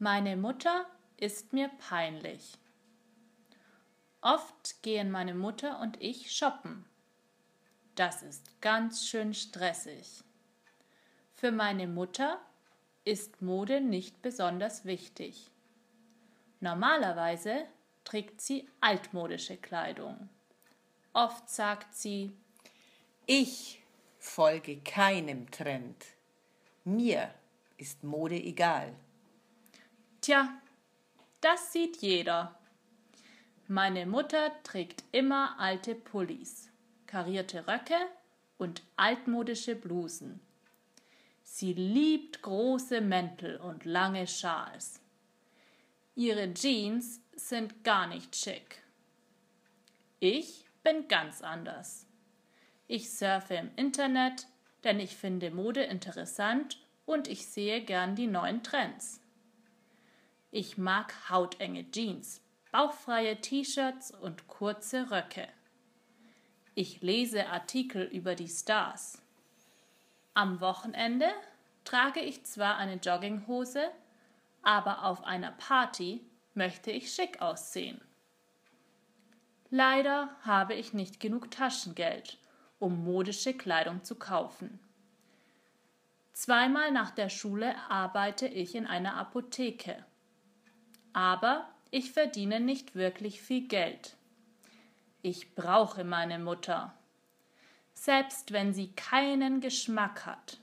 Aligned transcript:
Meine 0.00 0.36
Mutter 0.36 0.86
ist 1.16 1.52
mir 1.52 1.68
peinlich. 1.88 2.58
Oft 4.20 4.82
gehen 4.82 5.10
meine 5.10 5.34
Mutter 5.34 5.78
und 5.80 6.02
ich 6.02 6.32
shoppen. 6.32 6.84
Das 7.94 8.22
ist 8.24 8.60
ganz 8.60 9.06
schön 9.06 9.34
stressig. 9.34 10.24
Für 11.34 11.52
meine 11.52 11.86
Mutter 11.86 12.40
ist 13.04 13.40
Mode 13.40 13.80
nicht 13.80 14.20
besonders 14.20 14.84
wichtig. 14.84 15.48
Normalerweise 16.58 17.66
trägt 18.02 18.40
sie 18.40 18.68
altmodische 18.80 19.56
Kleidung. 19.56 20.28
Oft 21.12 21.48
sagt 21.48 21.94
sie 21.94 22.32
Ich 23.26 23.80
folge 24.18 24.80
keinem 24.80 25.48
Trend. 25.52 26.04
Mir 26.82 27.32
ist 27.76 28.02
Mode 28.02 28.36
egal. 28.36 28.96
Tja, 30.24 30.48
das 31.42 31.70
sieht 31.70 31.98
jeder. 31.98 32.58
Meine 33.68 34.06
Mutter 34.06 34.52
trägt 34.62 35.04
immer 35.12 35.60
alte 35.60 35.94
Pullis, 35.94 36.70
karierte 37.06 37.68
Röcke 37.68 37.98
und 38.56 38.82
altmodische 38.96 39.76
Blusen. 39.76 40.40
Sie 41.42 41.74
liebt 41.74 42.40
große 42.40 43.02
Mäntel 43.02 43.58
und 43.58 43.84
lange 43.84 44.26
Schals. 44.26 44.98
Ihre 46.14 46.54
Jeans 46.54 47.20
sind 47.36 47.84
gar 47.84 48.06
nicht 48.06 48.34
schick. 48.34 48.80
Ich 50.20 50.64
bin 50.82 51.06
ganz 51.06 51.42
anders. 51.42 52.06
Ich 52.86 53.10
surfe 53.10 53.56
im 53.56 53.70
Internet, 53.76 54.46
denn 54.84 55.00
ich 55.00 55.16
finde 55.16 55.50
Mode 55.50 55.82
interessant 55.82 56.78
und 57.04 57.28
ich 57.28 57.46
sehe 57.46 57.82
gern 57.82 58.16
die 58.16 58.26
neuen 58.26 58.62
Trends. 58.62 59.20
Ich 60.56 60.78
mag 60.78 61.12
hautenge 61.30 61.90
Jeans, 61.90 62.40
bauchfreie 62.70 63.40
T-Shirts 63.40 64.12
und 64.12 64.46
kurze 64.46 65.10
Röcke. 65.10 65.48
Ich 66.76 67.02
lese 67.02 67.48
Artikel 67.48 68.04
über 68.04 68.36
die 68.36 68.46
Stars. 68.46 69.20
Am 70.32 70.60
Wochenende 70.60 71.28
trage 71.82 72.20
ich 72.20 72.44
zwar 72.44 72.76
eine 72.76 73.00
Jogginghose, 73.00 73.90
aber 74.62 75.04
auf 75.06 75.24
einer 75.24 75.50
Party 75.50 76.24
möchte 76.54 76.92
ich 76.92 77.12
schick 77.12 77.42
aussehen. 77.42 78.00
Leider 79.70 80.36
habe 80.42 80.74
ich 80.74 80.92
nicht 80.92 81.18
genug 81.18 81.50
Taschengeld, 81.50 82.38
um 82.78 83.02
modische 83.02 83.54
Kleidung 83.54 84.04
zu 84.04 84.14
kaufen. 84.14 84.78
Zweimal 86.32 86.92
nach 86.92 87.10
der 87.10 87.28
Schule 87.28 87.74
arbeite 87.88 88.46
ich 88.46 88.76
in 88.76 88.86
einer 88.86 89.16
Apotheke. 89.16 90.04
Aber 91.14 91.66
ich 91.90 92.12
verdiene 92.12 92.60
nicht 92.60 92.94
wirklich 92.94 93.40
viel 93.40 93.66
Geld. 93.66 94.16
Ich 95.22 95.54
brauche 95.54 96.04
meine 96.04 96.38
Mutter 96.38 96.92
selbst 97.94 98.52
wenn 98.52 98.74
sie 98.74 98.92
keinen 98.92 99.60
Geschmack 99.60 100.26
hat, 100.26 100.58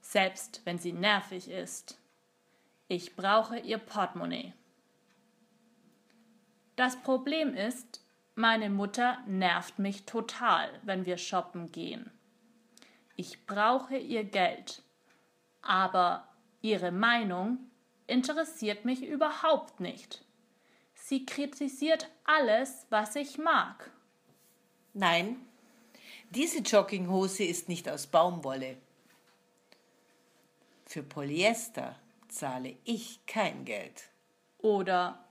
selbst 0.00 0.62
wenn 0.64 0.78
sie 0.78 0.92
nervig 0.92 1.50
ist. 1.50 1.98
Ich 2.86 3.16
brauche 3.16 3.58
ihr 3.58 3.76
Portemonnaie. 3.76 4.54
Das 6.76 6.96
Problem 7.02 7.54
ist, 7.54 8.02
meine 8.34 8.70
Mutter 8.70 9.18
nervt 9.26 9.78
mich 9.78 10.06
total, 10.06 10.70
wenn 10.84 11.04
wir 11.04 11.18
shoppen 11.18 11.70
gehen. 11.70 12.10
Ich 13.16 13.46
brauche 13.46 13.98
ihr 13.98 14.24
Geld, 14.24 14.82
aber 15.60 16.28
ihre 16.62 16.92
Meinung 16.92 17.58
interessiert 18.08 18.84
mich 18.84 19.04
überhaupt 19.04 19.78
nicht. 19.78 20.24
Sie 20.94 21.24
kritisiert 21.24 22.10
alles, 22.24 22.86
was 22.90 23.14
ich 23.14 23.38
mag. 23.38 23.90
Nein, 24.94 25.36
diese 26.30 26.58
Jogginghose 26.58 27.44
ist 27.44 27.68
nicht 27.68 27.88
aus 27.88 28.08
Baumwolle. 28.08 28.76
Für 30.84 31.02
Polyester 31.02 31.96
zahle 32.28 32.76
ich 32.84 33.24
kein 33.26 33.64
Geld. 33.64 34.10
Oder 34.58 35.24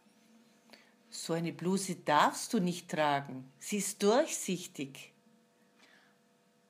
so 1.10 1.34
eine 1.34 1.52
Bluse 1.52 1.96
darfst 1.96 2.54
du 2.54 2.60
nicht 2.60 2.90
tragen. 2.90 3.52
Sie 3.60 3.78
ist 3.78 4.02
durchsichtig. 4.02 5.14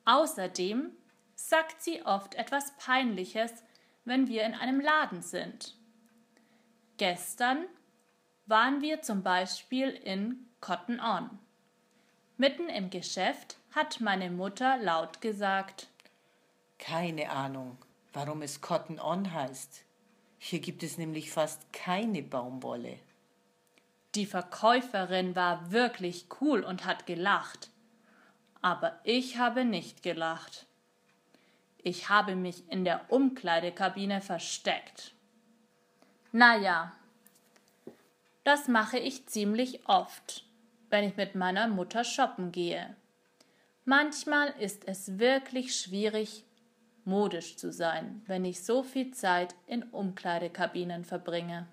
Außerdem 0.06 0.92
sagt 1.36 1.82
sie 1.82 2.04
oft 2.06 2.36
etwas 2.36 2.76
Peinliches, 2.78 3.52
wenn 4.06 4.28
wir 4.28 4.44
in 4.44 4.54
einem 4.54 4.80
Laden 4.80 5.22
sind. 5.22 5.77
Gestern 6.98 7.68
waren 8.48 8.82
wir 8.82 9.04
zum 9.04 9.22
Beispiel 9.22 9.90
in 9.90 10.48
Cotton 10.62 11.00
On. 11.00 11.30
Mitten 12.38 12.70
im 12.70 12.90
Geschäft 12.90 13.58
hat 13.76 14.02
meine 14.02 14.32
Mutter 14.32 14.78
laut 14.78 15.22
gesagt. 15.22 15.90
Keine 16.80 17.30
Ahnung, 17.30 17.78
warum 18.14 18.42
es 18.42 18.62
Cotton 18.62 19.00
On 19.00 19.32
heißt. 19.32 19.84
Hier 20.40 20.60
gibt 20.60 20.82
es 20.82 20.98
nämlich 20.98 21.30
fast 21.30 21.72
keine 21.72 22.24
Baumwolle. 22.24 22.98
Die 24.16 24.26
Verkäuferin 24.26 25.36
war 25.36 25.72
wirklich 25.72 26.26
cool 26.42 26.64
und 26.64 26.86
hat 26.86 27.06
gelacht. 27.06 27.70
Aber 28.62 29.00
ich 29.04 29.38
habe 29.38 29.66
nicht 29.66 30.02
gelacht. 30.02 30.66
Ich 31.78 32.10
habe 32.10 32.36
mich 32.36 32.68
in 32.72 32.86
der 32.86 33.12
Umkleidekabine 33.12 34.22
versteckt. 34.22 35.14
Naja, 36.32 36.92
das 38.44 38.68
mache 38.68 38.98
ich 38.98 39.28
ziemlich 39.28 39.88
oft, 39.88 40.46
wenn 40.90 41.04
ich 41.04 41.18
mit 41.18 41.36
meiner 41.36 41.68
Mutter 41.68 42.04
shoppen 42.04 42.52
gehe. 42.52 42.96
Manchmal 43.86 44.54
ist 44.60 44.88
es 44.88 45.18
wirklich 45.20 45.76
schwierig, 45.76 46.44
modisch 47.06 47.56
zu 47.56 47.72
sein, 47.72 48.22
wenn 48.26 48.44
ich 48.44 48.64
so 48.64 48.84
viel 48.84 49.12
Zeit 49.12 49.56
in 49.66 49.84
Umkleidekabinen 49.84 51.06
verbringe. 51.06 51.68